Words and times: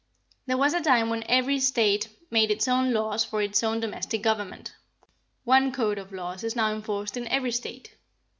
There 0.47 0.57
was 0.57 0.73
a 0.73 0.81
time 0.81 1.11
when 1.11 1.21
every 1.29 1.59
State 1.59 2.07
made 2.31 2.49
its 2.49 2.67
own 2.67 2.91
laws 2.91 3.23
for 3.23 3.39
its 3.39 3.61
own 3.63 3.79
domestic 3.79 4.23
government. 4.23 4.73
One 5.43 5.71
code 5.71 5.99
of 5.99 6.11
laws 6.11 6.43
is 6.43 6.55
now 6.55 6.73
enforced 6.73 7.17
in 7.17 7.27
every 7.27 7.51
State. 7.51 7.93